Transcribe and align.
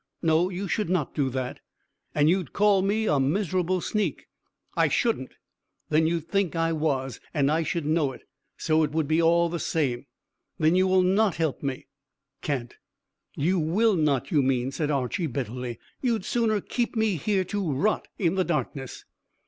"No; 0.23 0.49
you 0.49 0.67
should 0.67 0.89
not 0.89 1.13
do 1.13 1.29
that." 1.29 1.59
"And 2.15 2.27
you'd 2.27 2.53
call 2.53 2.81
me 2.81 3.05
a 3.05 3.19
miserable 3.19 3.81
sneak." 3.81 4.25
"I 4.75 4.87
shouldn't." 4.87 5.35
"Then 5.89 6.07
you'd 6.07 6.27
think 6.27 6.55
I 6.55 6.73
was, 6.73 7.19
and 7.35 7.51
I 7.51 7.61
should 7.61 7.85
know 7.85 8.11
it, 8.11 8.23
so 8.57 8.81
it 8.81 8.89
would 8.93 9.07
be 9.07 9.21
all 9.21 9.47
the 9.47 9.59
same." 9.59 10.07
"Then 10.57 10.73
you 10.73 10.87
will 10.87 11.03
not 11.03 11.35
help 11.35 11.61
me?" 11.61 11.85
"Can't." 12.41 12.73
"You 13.35 13.59
will 13.59 13.95
not, 13.95 14.31
you 14.31 14.41
mean," 14.41 14.71
said 14.71 14.89
Archy 14.89 15.27
bitterly. 15.27 15.77
"You'd 16.01 16.25
sooner 16.25 16.61
keep 16.61 16.95
me 16.95 17.13
here 17.17 17.43
to 17.43 17.71
rot 17.71 18.07
in 18.17 18.33
the 18.33 18.43
darkness." 18.43 19.05